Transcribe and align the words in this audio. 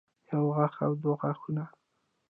يو 0.29 0.41
غاښ 0.55 0.75
او 0.85 0.91
دوه 1.01 1.15
غاښونه 1.21 1.63